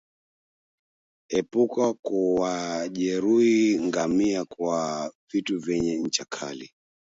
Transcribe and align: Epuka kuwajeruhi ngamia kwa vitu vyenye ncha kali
Epuka 1.37 1.85
kuwajeruhi 1.93 3.79
ngamia 3.87 4.45
kwa 4.45 5.13
vitu 5.31 5.59
vyenye 5.59 5.97
ncha 5.97 6.25
kali 6.25 6.71